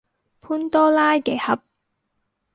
[0.41, 1.61] 潘多拉嘅盒